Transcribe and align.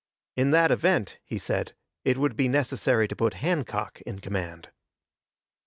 In 0.35 0.49
that 0.49 0.71
event, 0.71 1.19
he 1.23 1.37
said, 1.37 1.75
it 2.03 2.17
would 2.17 2.35
be 2.35 2.47
necessary 2.47 3.07
to 3.07 3.15
put 3.15 3.35
Hancock 3.35 4.01
in 4.03 4.17
command. 4.17 4.69